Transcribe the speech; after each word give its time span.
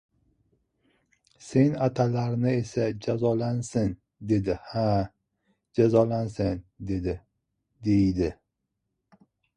—Sen 1.47 1.73
atalalarni 1.87 2.53
esa 2.61 2.87
jazolansin, 3.07 3.93
dedi, 4.31 4.55
ha, 4.71 4.87
jazolansin, 5.81 6.65
dedi!— 6.93 7.17
deydi. 7.89 8.31